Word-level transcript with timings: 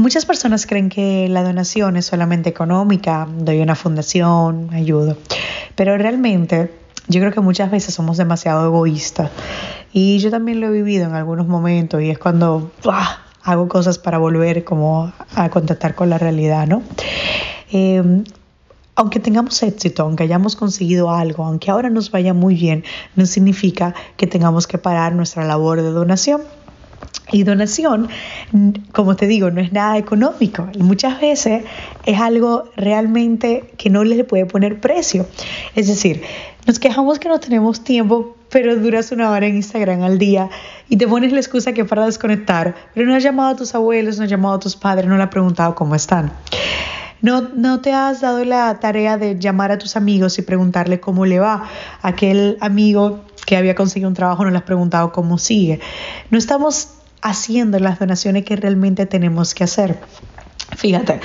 Muchas 0.00 0.24
personas 0.24 0.66
creen 0.66 0.88
que 0.88 1.28
la 1.28 1.42
donación 1.42 1.98
es 1.98 2.06
solamente 2.06 2.48
económica, 2.48 3.28
doy 3.30 3.60
una 3.60 3.74
fundación, 3.74 4.70
ayudo, 4.72 5.18
pero 5.74 5.98
realmente 5.98 6.72
yo 7.08 7.20
creo 7.20 7.32
que 7.32 7.42
muchas 7.42 7.70
veces 7.70 7.92
somos 7.92 8.16
demasiado 8.16 8.64
egoístas 8.64 9.30
y 9.92 10.18
yo 10.20 10.30
también 10.30 10.58
lo 10.58 10.68
he 10.68 10.70
vivido 10.70 11.04
en 11.04 11.14
algunos 11.14 11.46
momentos 11.48 12.00
y 12.00 12.08
es 12.08 12.18
cuando 12.18 12.72
hago 13.42 13.68
cosas 13.68 13.98
para 13.98 14.16
volver 14.16 14.64
como 14.64 15.12
a 15.34 15.50
contactar 15.50 15.94
con 15.94 16.08
la 16.08 16.16
realidad, 16.16 16.66
¿no? 16.66 16.82
Em, 17.70 18.24
aunque 18.94 19.20
tengamos 19.20 19.62
éxito, 19.62 20.04
aunque 20.04 20.22
hayamos 20.22 20.56
conseguido 20.56 21.10
algo, 21.10 21.44
aunque 21.44 21.70
ahora 21.70 21.90
nos 21.90 22.10
vaya 22.10 22.32
muy 22.32 22.54
bien, 22.54 22.84
no 23.16 23.26
significa 23.26 23.94
que 24.16 24.26
tengamos 24.26 24.66
que 24.66 24.78
parar 24.78 25.14
nuestra 25.14 25.44
labor 25.44 25.82
de 25.82 25.90
donación. 25.90 26.40
Y 27.32 27.44
donación, 27.44 28.08
como 28.92 29.16
te 29.16 29.26
digo, 29.26 29.50
no 29.50 29.60
es 29.60 29.72
nada 29.72 29.98
económico. 29.98 30.68
Muchas 30.78 31.20
veces 31.20 31.64
es 32.04 32.20
algo 32.20 32.64
realmente 32.76 33.72
que 33.76 33.90
no 33.90 34.04
le 34.04 34.24
puede 34.24 34.46
poner 34.46 34.80
precio. 34.80 35.26
Es 35.74 35.86
decir, 35.86 36.22
nos 36.66 36.78
quejamos 36.78 37.18
que 37.18 37.28
no 37.28 37.40
tenemos 37.40 37.84
tiempo, 37.84 38.36
pero 38.50 38.76
duras 38.76 39.12
una 39.12 39.30
hora 39.30 39.46
en 39.46 39.56
Instagram 39.56 40.02
al 40.02 40.18
día 40.18 40.50
y 40.88 40.96
te 40.96 41.06
pones 41.06 41.32
la 41.32 41.38
excusa 41.38 41.72
que 41.72 41.84
para 41.84 42.04
desconectar, 42.06 42.74
pero 42.94 43.06
no 43.06 43.14
has 43.14 43.22
llamado 43.22 43.50
a 43.50 43.56
tus 43.56 43.74
abuelos, 43.74 44.18
no 44.18 44.24
has 44.24 44.30
llamado 44.30 44.54
a 44.54 44.60
tus 44.60 44.76
padres, 44.76 45.06
no 45.06 45.16
le 45.16 45.22
has 45.22 45.30
preguntado 45.30 45.74
cómo 45.74 45.94
están. 45.94 46.32
No, 47.22 47.42
no 47.54 47.80
te 47.80 47.92
has 47.92 48.20
dado 48.20 48.44
la 48.44 48.80
tarea 48.80 49.18
de 49.18 49.38
llamar 49.38 49.72
a 49.72 49.78
tus 49.78 49.96
amigos 49.96 50.38
y 50.38 50.42
preguntarle 50.42 51.00
cómo 51.00 51.26
le 51.26 51.38
va. 51.38 51.68
Aquel 52.02 52.56
amigo 52.60 53.20
que 53.46 53.56
había 53.56 53.74
conseguido 53.74 54.08
un 54.08 54.14
trabajo 54.14 54.44
no 54.44 54.50
le 54.50 54.56
has 54.56 54.62
preguntado 54.62 55.12
cómo 55.12 55.38
sigue. 55.38 55.80
No 56.30 56.38
estamos 56.38 56.99
haciendo 57.22 57.78
las 57.78 57.98
donaciones 57.98 58.44
que 58.44 58.56
realmente 58.56 59.06
tenemos 59.06 59.54
que 59.54 59.64
hacer. 59.64 59.98
Fíjate, 60.76 61.20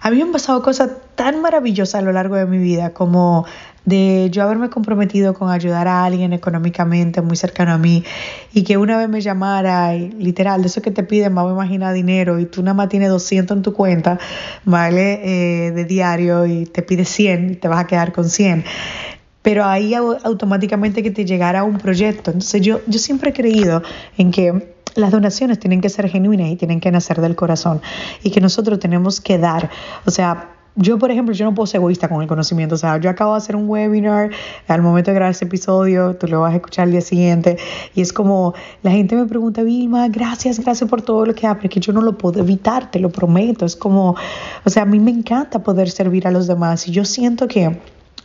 a 0.00 0.10
mí 0.10 0.16
me 0.16 0.22
han 0.22 0.32
pasado 0.32 0.62
cosas 0.62 0.90
tan 1.14 1.42
maravillosas 1.42 1.96
a 1.96 2.02
lo 2.02 2.12
largo 2.12 2.36
de 2.36 2.46
mi 2.46 2.58
vida 2.58 2.90
como 2.90 3.44
de 3.84 4.28
yo 4.30 4.42
haberme 4.42 4.68
comprometido 4.68 5.32
con 5.32 5.50
ayudar 5.50 5.88
a 5.88 6.04
alguien 6.04 6.34
económicamente 6.34 7.22
muy 7.22 7.36
cercano 7.36 7.72
a 7.72 7.78
mí 7.78 8.04
y 8.52 8.62
que 8.62 8.76
una 8.76 8.98
vez 8.98 9.08
me 9.08 9.22
llamara 9.22 9.94
y 9.94 10.10
literal, 10.10 10.60
de 10.60 10.68
eso 10.68 10.82
que 10.82 10.90
te 10.90 11.02
piden, 11.02 11.32
me 11.34 11.40
voy 11.40 11.52
a 11.52 11.54
imaginar 11.54 11.94
dinero 11.94 12.38
y 12.38 12.44
tú 12.44 12.62
nada 12.62 12.74
más 12.74 12.90
tienes 12.90 13.08
200 13.08 13.56
en 13.56 13.62
tu 13.62 13.72
cuenta, 13.72 14.18
¿vale? 14.64 15.20
Eh, 15.24 15.70
de 15.72 15.84
diario 15.84 16.44
y 16.44 16.66
te 16.66 16.82
pide 16.82 17.06
100 17.06 17.50
y 17.50 17.56
te 17.56 17.66
vas 17.66 17.80
a 17.80 17.86
quedar 17.86 18.12
con 18.12 18.28
100 18.28 18.64
pero 19.42 19.64
ahí 19.64 19.94
automáticamente 19.94 21.02
que 21.02 21.10
te 21.10 21.24
llegara 21.24 21.64
un 21.64 21.78
proyecto. 21.78 22.30
Entonces 22.30 22.60
yo, 22.60 22.80
yo 22.86 22.98
siempre 22.98 23.30
he 23.30 23.32
creído 23.32 23.82
en 24.16 24.30
que 24.30 24.74
las 24.94 25.10
donaciones 25.10 25.58
tienen 25.58 25.80
que 25.80 25.88
ser 25.88 26.08
genuinas 26.08 26.48
y 26.48 26.56
tienen 26.56 26.80
que 26.80 26.90
nacer 26.90 27.20
del 27.20 27.36
corazón 27.36 27.80
y 28.22 28.30
que 28.30 28.40
nosotros 28.40 28.78
tenemos 28.78 29.20
que 29.20 29.38
dar. 29.38 29.70
O 30.06 30.10
sea, 30.10 30.50
yo, 30.80 30.96
por 30.96 31.10
ejemplo, 31.10 31.34
yo 31.34 31.44
no 31.44 31.54
puedo 31.54 31.66
ser 31.66 31.80
egoísta 31.80 32.08
con 32.08 32.22
el 32.22 32.28
conocimiento. 32.28 32.76
O 32.76 32.78
sea, 32.78 32.98
yo 32.98 33.10
acabo 33.10 33.32
de 33.32 33.38
hacer 33.38 33.56
un 33.56 33.68
webinar 33.68 34.30
al 34.68 34.82
momento 34.82 35.10
de 35.10 35.16
grabar 35.16 35.32
este 35.32 35.44
episodio, 35.44 36.14
tú 36.14 36.28
lo 36.28 36.42
vas 36.42 36.52
a 36.52 36.56
escuchar 36.56 36.84
al 36.84 36.92
día 36.92 37.00
siguiente. 37.00 37.58
Y 37.94 38.00
es 38.00 38.12
como, 38.12 38.54
la 38.82 38.92
gente 38.92 39.16
me 39.16 39.26
pregunta, 39.26 39.62
Vilma, 39.64 40.08
gracias, 40.08 40.60
gracias 40.60 40.88
por 40.88 41.02
todo 41.02 41.26
lo 41.26 41.34
que 41.34 41.48
haces, 41.48 41.62
porque 41.62 41.80
yo 41.80 41.92
no 41.92 42.00
lo 42.00 42.16
puedo 42.16 42.40
evitar, 42.40 42.92
te 42.92 43.00
lo 43.00 43.10
prometo. 43.10 43.66
Es 43.66 43.74
como, 43.74 44.14
o 44.64 44.70
sea, 44.70 44.84
a 44.84 44.86
mí 44.86 45.00
me 45.00 45.10
encanta 45.10 45.64
poder 45.64 45.90
servir 45.90 46.28
a 46.28 46.30
los 46.30 46.46
demás. 46.46 46.86
Y 46.86 46.92
yo 46.92 47.04
siento 47.04 47.48
que 47.48 47.76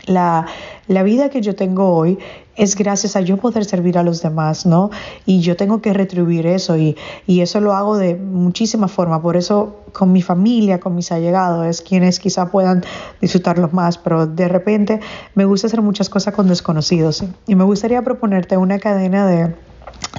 la, 0.05 0.45
la 0.87 1.03
vida 1.03 1.29
que 1.29 1.41
yo 1.41 1.55
tengo 1.55 1.95
hoy 1.95 2.17
es 2.55 2.75
gracias 2.75 3.15
a 3.15 3.21
yo 3.21 3.37
poder 3.37 3.65
servir 3.65 3.97
a 3.97 4.03
los 4.03 4.21
demás, 4.21 4.65
¿no? 4.65 4.91
Y 5.25 5.41
yo 5.41 5.55
tengo 5.55 5.81
que 5.81 5.91
retribuir 5.93 6.45
eso 6.45 6.77
y, 6.77 6.95
y 7.25 7.41
eso 7.41 7.59
lo 7.59 7.73
hago 7.73 7.97
de 7.97 8.15
muchísimas 8.15 8.91
formas. 8.91 9.21
Por 9.21 9.37
eso 9.37 9.77
con 9.91 10.11
mi 10.11 10.21
familia, 10.21 10.79
con 10.79 10.93
mis 10.95 11.11
allegados, 11.11 11.65
es 11.65 11.81
quienes 11.81 12.19
quizá 12.19 12.51
puedan 12.51 12.83
disfrutarlos 13.21 13.73
más, 13.73 13.97
pero 13.97 14.27
de 14.27 14.47
repente 14.47 14.99
me 15.35 15.45
gusta 15.45 15.67
hacer 15.67 15.81
muchas 15.81 16.09
cosas 16.09 16.33
con 16.33 16.47
desconocidos. 16.47 17.23
Y 17.47 17.55
me 17.55 17.63
gustaría 17.63 18.01
proponerte 18.01 18.57
una 18.57 18.77
cadena 18.77 19.25
de 19.25 19.55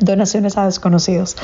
donaciones 0.00 0.56
a 0.58 0.64
desconocidos. 0.64 1.36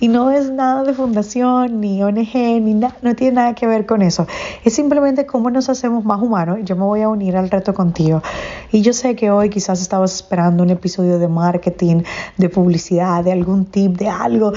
Y 0.00 0.08
no 0.08 0.30
es 0.30 0.50
nada 0.50 0.84
de 0.84 0.94
fundación, 0.94 1.80
ni 1.80 2.02
ONG, 2.02 2.34
ni 2.62 2.74
nada, 2.74 2.96
no 3.02 3.14
tiene 3.16 3.34
nada 3.34 3.54
que 3.54 3.66
ver 3.66 3.86
con 3.86 4.02
eso. 4.02 4.26
Es 4.64 4.74
simplemente 4.74 5.26
cómo 5.26 5.50
nos 5.50 5.68
hacemos 5.68 6.04
más 6.04 6.20
humanos. 6.20 6.58
Yo 6.62 6.76
me 6.76 6.84
voy 6.84 7.02
a 7.02 7.08
unir 7.08 7.36
al 7.36 7.50
reto 7.50 7.74
contigo. 7.74 8.22
Y 8.70 8.82
yo 8.82 8.92
sé 8.92 9.16
que 9.16 9.30
hoy 9.30 9.50
quizás 9.50 9.80
estabas 9.80 10.14
esperando 10.14 10.62
un 10.62 10.70
episodio 10.70 11.18
de 11.18 11.28
marketing, 11.28 12.02
de 12.36 12.48
publicidad, 12.48 13.24
de 13.24 13.32
algún 13.32 13.64
tip, 13.64 13.96
de 13.96 14.08
algo, 14.08 14.52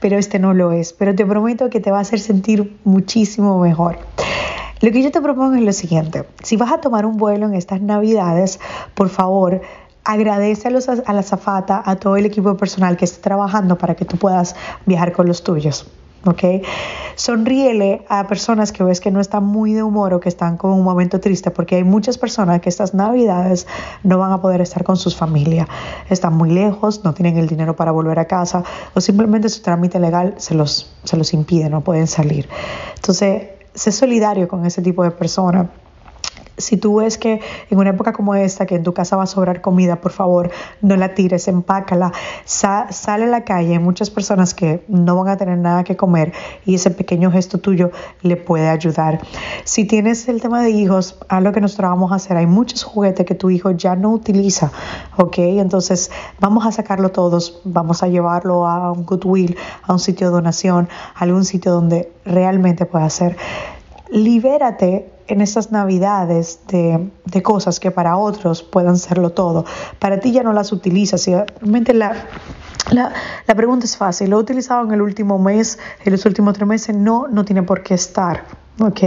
pero 0.00 0.16
este 0.18 0.38
no 0.38 0.54
lo 0.54 0.72
es. 0.72 0.92
Pero 0.92 1.14
te 1.14 1.26
prometo 1.26 1.70
que 1.70 1.80
te 1.80 1.90
va 1.90 1.98
a 1.98 2.02
hacer 2.02 2.20
sentir 2.20 2.76
muchísimo 2.84 3.58
mejor. 3.58 3.98
Lo 4.80 4.92
que 4.92 5.02
yo 5.02 5.10
te 5.10 5.22
propongo 5.22 5.54
es 5.54 5.62
lo 5.62 5.72
siguiente. 5.72 6.24
Si 6.42 6.56
vas 6.56 6.70
a 6.70 6.78
tomar 6.78 7.06
un 7.06 7.16
vuelo 7.16 7.46
en 7.46 7.54
estas 7.54 7.80
navidades, 7.80 8.60
por 8.94 9.08
favor, 9.08 9.62
agradece 10.04 10.68
a, 10.68 10.70
los, 10.70 10.88
a 10.88 11.12
la 11.12 11.22
zafata, 11.22 11.82
a 11.84 11.96
todo 11.96 12.16
el 12.16 12.26
equipo 12.26 12.56
personal 12.56 12.96
que 12.96 13.04
está 13.04 13.22
trabajando 13.22 13.78
para 13.78 13.94
que 13.94 14.04
tú 14.04 14.16
puedas 14.16 14.54
viajar 14.86 15.12
con 15.12 15.26
los 15.26 15.42
tuyos. 15.42 15.86
¿ok? 16.26 16.42
Sonríele 17.16 18.04
a 18.08 18.26
personas 18.26 18.72
que 18.72 18.82
ves 18.82 19.00
que 19.00 19.10
no 19.10 19.20
están 19.20 19.44
muy 19.44 19.72
de 19.72 19.82
humor 19.82 20.14
o 20.14 20.20
que 20.20 20.28
están 20.28 20.56
con 20.56 20.72
un 20.72 20.82
momento 20.82 21.20
triste, 21.20 21.50
porque 21.50 21.76
hay 21.76 21.84
muchas 21.84 22.18
personas 22.18 22.60
que 22.60 22.68
estas 22.68 22.94
navidades 22.94 23.66
no 24.02 24.18
van 24.18 24.32
a 24.32 24.40
poder 24.40 24.60
estar 24.60 24.84
con 24.84 24.96
sus 24.96 25.16
familias. 25.16 25.68
Están 26.10 26.34
muy 26.34 26.50
lejos, 26.50 27.04
no 27.04 27.14
tienen 27.14 27.36
el 27.36 27.46
dinero 27.46 27.76
para 27.76 27.92
volver 27.92 28.18
a 28.18 28.26
casa 28.26 28.64
o 28.94 29.00
simplemente 29.00 29.48
su 29.48 29.62
trámite 29.62 29.98
legal 30.00 30.34
se 30.38 30.54
los, 30.54 30.92
se 31.04 31.16
los 31.16 31.32
impide, 31.34 31.68
no 31.70 31.82
pueden 31.82 32.06
salir. 32.06 32.48
Entonces, 32.96 33.48
sé 33.74 33.92
solidario 33.92 34.48
con 34.48 34.66
ese 34.66 34.82
tipo 34.82 35.02
de 35.04 35.10
personas 35.10 35.66
si 36.56 36.76
tú 36.76 36.96
ves 36.96 37.18
que 37.18 37.40
en 37.70 37.78
una 37.78 37.90
época 37.90 38.12
como 38.12 38.34
esta, 38.34 38.66
que 38.66 38.76
en 38.76 38.82
tu 38.82 38.94
casa 38.94 39.16
va 39.16 39.24
a 39.24 39.26
sobrar 39.26 39.60
comida, 39.60 39.96
por 39.96 40.12
favor, 40.12 40.50
no 40.80 40.96
la 40.96 41.14
tires, 41.14 41.48
empácala, 41.48 42.12
sale 42.44 43.24
a 43.24 43.28
la 43.28 43.44
calle. 43.44 43.72
Hay 43.72 43.78
muchas 43.78 44.10
personas 44.10 44.54
que 44.54 44.84
no 44.88 45.16
van 45.16 45.28
a 45.28 45.36
tener 45.36 45.58
nada 45.58 45.84
que 45.84 45.96
comer 45.96 46.32
y 46.64 46.76
ese 46.76 46.90
pequeño 46.90 47.30
gesto 47.30 47.58
tuyo 47.58 47.90
le 48.22 48.36
puede 48.36 48.68
ayudar. 48.68 49.20
Si 49.64 49.84
tienes 49.84 50.28
el 50.28 50.40
tema 50.40 50.62
de 50.62 50.70
hijos, 50.70 51.18
haz 51.28 51.42
lo 51.42 51.52
que 51.52 51.60
nosotros 51.60 51.90
vamos 51.90 52.12
a 52.12 52.16
hacer. 52.16 52.36
Hay 52.36 52.46
muchos 52.46 52.84
juguetes 52.84 53.26
que 53.26 53.34
tu 53.34 53.50
hijo 53.50 53.70
ya 53.72 53.96
no 53.96 54.10
utiliza, 54.10 54.70
¿ok? 55.16 55.38
Entonces 55.38 56.10
vamos 56.40 56.66
a 56.66 56.72
sacarlo 56.72 57.10
todos, 57.10 57.60
vamos 57.64 58.02
a 58.02 58.08
llevarlo 58.08 58.66
a 58.66 58.92
un 58.92 59.04
Goodwill, 59.04 59.56
a 59.82 59.92
un 59.92 59.98
sitio 59.98 60.28
de 60.28 60.34
donación, 60.34 60.88
a 61.14 61.24
algún 61.24 61.44
sitio 61.44 61.72
donde 61.72 62.12
realmente 62.24 62.86
pueda 62.86 63.08
ser. 63.10 63.36
Libérate 64.10 65.13
en 65.26 65.40
estas 65.40 65.72
navidades 65.72 66.60
de, 66.68 67.10
de, 67.24 67.42
cosas 67.42 67.80
que 67.80 67.90
para 67.90 68.16
otros 68.16 68.62
puedan 68.62 68.98
serlo 68.98 69.30
todo. 69.30 69.64
Para 69.98 70.20
ti 70.20 70.32
ya 70.32 70.42
no 70.42 70.52
las 70.52 70.72
utilizas. 70.72 71.26
realmente 71.26 71.94
la, 71.94 72.14
la, 72.90 73.12
la 73.46 73.54
pregunta 73.54 73.86
es 73.86 73.96
fácil. 73.96 74.30
¿Lo 74.30 74.38
he 74.38 74.40
utilizado 74.40 74.84
en 74.84 74.92
el 74.92 75.02
último 75.02 75.38
mes, 75.38 75.78
en 76.04 76.12
los 76.12 76.26
últimos 76.26 76.54
tres 76.54 76.68
meses? 76.68 76.96
No, 76.96 77.26
no 77.28 77.44
tiene 77.44 77.62
por 77.62 77.82
qué 77.82 77.94
estar. 77.94 78.44
¿ok? 78.80 79.00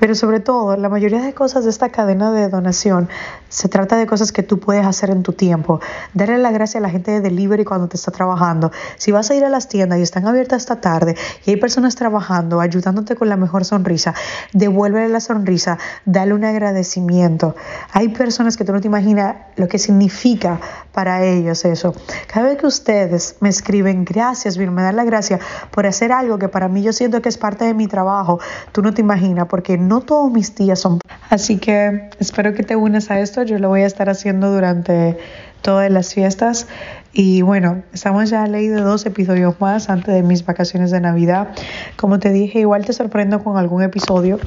Pero 0.00 0.14
sobre 0.14 0.40
todo, 0.40 0.76
la 0.76 0.88
mayoría 0.88 1.20
de 1.20 1.34
cosas 1.34 1.64
de 1.64 1.70
esta 1.70 1.90
cadena 1.90 2.32
de 2.32 2.48
donación 2.48 3.08
se 3.50 3.68
trata 3.68 3.96
de 3.96 4.06
cosas 4.06 4.32
que 4.32 4.42
tú 4.42 4.58
puedes 4.58 4.86
hacer 4.86 5.10
en 5.10 5.22
tu 5.22 5.34
tiempo. 5.34 5.80
Darle 6.14 6.38
la 6.38 6.50
gracia 6.50 6.78
a 6.78 6.82
la 6.82 6.88
gente 6.88 7.10
de 7.10 7.20
delivery 7.20 7.64
cuando 7.64 7.86
te 7.86 7.96
está 7.96 8.10
trabajando. 8.10 8.72
Si 8.96 9.12
vas 9.12 9.30
a 9.30 9.34
ir 9.34 9.44
a 9.44 9.50
las 9.50 9.68
tiendas 9.68 9.98
y 9.98 10.02
están 10.02 10.26
abiertas 10.26 10.62
esta 10.62 10.80
tarde 10.80 11.16
y 11.44 11.50
hay 11.50 11.56
personas 11.56 11.96
trabajando, 11.96 12.60
ayudándote 12.60 13.14
con 13.14 13.28
la 13.28 13.36
mejor 13.36 13.64
sonrisa, 13.66 14.14
devuélvele 14.54 15.10
la 15.10 15.20
sonrisa, 15.20 15.78
dale 16.06 16.32
un 16.32 16.44
agradecimiento. 16.44 17.54
Hay 17.92 18.08
personas 18.08 18.56
que 18.56 18.64
tú 18.64 18.72
no 18.72 18.80
te 18.80 18.86
imaginas 18.86 19.36
lo 19.56 19.68
que 19.68 19.78
significa 19.78 20.58
para 20.92 21.24
ellos 21.24 21.64
eso. 21.64 21.94
Cada 22.32 22.48
vez 22.48 22.58
que 22.58 22.66
ustedes 22.66 23.36
me 23.40 23.48
escriben, 23.48 24.04
gracias, 24.04 24.56
Bill, 24.56 24.70
me 24.70 24.82
dan 24.82 24.96
la 24.96 25.04
gracia 25.04 25.38
por 25.70 25.86
hacer 25.86 26.10
algo 26.12 26.38
que 26.38 26.48
para 26.48 26.68
mí 26.68 26.82
yo 26.82 26.92
siento 26.92 27.20
que 27.20 27.28
es 27.28 27.36
parte 27.36 27.64
de 27.64 27.74
mi 27.74 27.86
trabajo, 27.86 28.40
tú 28.72 28.82
no 28.82 28.94
te 28.94 29.02
imaginas, 29.02 29.46
porque 29.46 29.76
todos 29.98 30.30
mis 30.30 30.54
días 30.54 30.78
son. 30.78 31.00
Así 31.28 31.58
que 31.58 32.10
espero 32.20 32.54
que 32.54 32.62
te 32.62 32.76
unas 32.76 33.10
a 33.10 33.18
esto. 33.18 33.42
Yo 33.42 33.58
lo 33.58 33.68
voy 33.68 33.82
a 33.82 33.86
estar 33.86 34.08
haciendo 34.08 34.52
durante 34.52 35.18
todas 35.62 35.90
las 35.90 36.14
fiestas. 36.14 36.68
Y 37.12 37.42
bueno, 37.42 37.82
estamos 37.92 38.30
ya 38.30 38.44
a 38.44 38.46
ley 38.46 38.68
de 38.68 38.80
dos 38.80 39.04
episodios 39.06 39.60
más 39.60 39.90
antes 39.90 40.14
de 40.14 40.22
mis 40.22 40.46
vacaciones 40.46 40.92
de 40.92 41.00
Navidad. 41.00 41.48
Como 41.96 42.20
te 42.20 42.30
dije, 42.30 42.60
igual 42.60 42.84
te 42.84 42.92
sorprendo 42.92 43.42
con 43.42 43.56
algún 43.56 43.82
episodio 43.82 44.38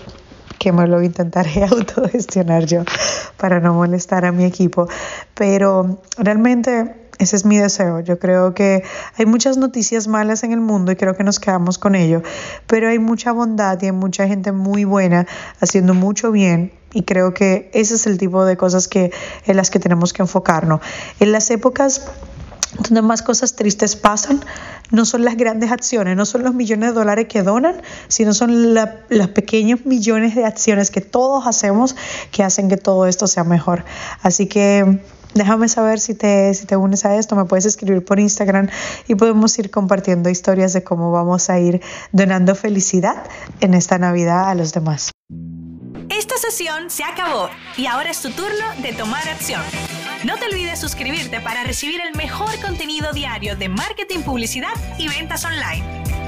que 0.59 0.71
me 0.71 0.87
lo 0.87 1.03
intentaré 1.03 1.63
autogestionar 1.69 2.65
yo 2.65 2.83
para 3.35 3.59
no 3.59 3.73
molestar 3.73 4.23
a 4.23 4.31
mi 4.31 4.45
equipo. 4.45 4.87
Pero 5.33 5.99
realmente 6.17 7.02
ese 7.19 7.35
es 7.35 7.45
mi 7.45 7.57
deseo. 7.57 7.99
Yo 7.99 8.19
creo 8.19 8.53
que 8.53 8.83
hay 9.17 9.25
muchas 9.25 9.57
noticias 9.57 10.07
malas 10.07 10.43
en 10.43 10.51
el 10.51 10.61
mundo 10.61 10.91
y 10.91 10.95
creo 10.95 11.15
que 11.15 11.23
nos 11.23 11.39
quedamos 11.39 11.77
con 11.77 11.95
ello, 11.95 12.21
pero 12.67 12.89
hay 12.89 12.99
mucha 12.99 13.31
bondad 13.31 13.81
y 13.81 13.85
hay 13.85 13.91
mucha 13.91 14.27
gente 14.27 14.51
muy 14.51 14.83
buena 14.83 15.27
haciendo 15.59 15.93
mucho 15.93 16.31
bien 16.31 16.71
y 16.93 17.03
creo 17.03 17.33
que 17.33 17.69
ese 17.73 17.95
es 17.95 18.07
el 18.07 18.17
tipo 18.17 18.45
de 18.45 18.57
cosas 18.57 18.87
que 18.87 19.11
en 19.45 19.57
las 19.57 19.69
que 19.69 19.79
tenemos 19.79 20.13
que 20.13 20.21
enfocarnos. 20.21 20.81
En 21.19 21.31
las 21.31 21.49
épocas 21.49 22.05
donde 22.79 23.01
más 23.01 23.21
cosas 23.21 23.55
tristes 23.55 23.95
pasan, 23.95 24.41
no 24.89 25.05
son 25.05 25.23
las 25.23 25.37
grandes 25.37 25.71
acciones, 25.71 26.15
no 26.15 26.25
son 26.25 26.43
los 26.43 26.53
millones 26.53 26.89
de 26.89 26.93
dólares 26.93 27.27
que 27.29 27.43
donan, 27.43 27.81
sino 28.07 28.33
son 28.33 28.73
los 28.73 29.27
pequeños 29.29 29.85
millones 29.85 30.35
de 30.35 30.45
acciones 30.45 30.91
que 30.91 31.01
todos 31.01 31.45
hacemos 31.45 31.95
que 32.31 32.43
hacen 32.43 32.69
que 32.69 32.77
todo 32.77 33.05
esto 33.05 33.27
sea 33.27 33.43
mejor. 33.43 33.85
Así 34.21 34.47
que 34.47 34.99
déjame 35.33 35.67
saber 35.67 35.99
si 35.99 36.13
te, 36.13 36.53
si 36.53 36.65
te 36.65 36.75
unes 36.75 37.05
a 37.05 37.15
esto, 37.17 37.35
me 37.35 37.45
puedes 37.45 37.65
escribir 37.65 38.03
por 38.03 38.19
Instagram 38.19 38.69
y 39.07 39.15
podemos 39.15 39.57
ir 39.59 39.71
compartiendo 39.71 40.29
historias 40.29 40.73
de 40.73 40.83
cómo 40.83 41.11
vamos 41.11 41.49
a 41.49 41.59
ir 41.59 41.81
donando 42.11 42.55
felicidad 42.55 43.23
en 43.59 43.73
esta 43.73 43.97
Navidad 43.97 44.49
a 44.49 44.55
los 44.55 44.73
demás. 44.73 45.11
Esta 46.09 46.37
sesión 46.37 46.89
se 46.89 47.03
acabó 47.03 47.49
y 47.77 47.85
ahora 47.87 48.11
es 48.11 48.21
tu 48.21 48.29
turno 48.31 48.65
de 48.81 48.93
tomar 48.93 49.27
acción. 49.27 49.61
No 50.23 50.37
te 50.37 50.45
olvides 50.45 50.79
suscribirte 50.79 51.41
para 51.41 51.63
recibir 51.63 51.99
el 52.01 52.15
mejor 52.15 52.49
contenido 52.61 53.11
diario 53.13 53.55
de 53.55 53.67
marketing, 53.67 54.19
publicidad 54.19 54.73
y 54.97 55.07
ventas 55.07 55.43
online. 55.43 56.22